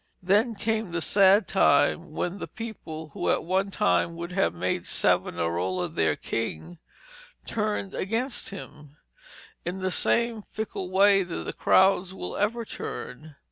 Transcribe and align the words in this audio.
Then 0.23 0.55
came 0.55 0.93
the 0.93 0.99
sad 1.01 1.47
time 1.47 2.11
when 2.11 2.37
the 2.39 2.47
people, 2.47 3.09
who 3.09 3.29
at 3.29 3.43
one 3.43 3.69
time 3.69 4.15
would 4.15 4.31
have 4.31 4.51
made 4.51 4.87
Savonarola 4.87 5.89
their 5.89 6.15
king, 6.15 6.79
turned 7.45 7.93
against 7.93 8.49
him, 8.49 8.97
in 9.63 9.77
the 9.77 9.91
same 9.91 10.41
fickle 10.41 10.89
way 10.89 11.21
that 11.21 11.55
crowds 11.57 12.15
will 12.15 12.35
ever 12.35 12.65
turn. 12.65 13.35